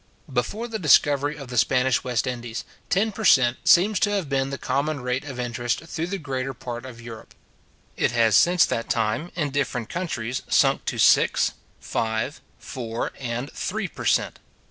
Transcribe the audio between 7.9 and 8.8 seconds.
It has since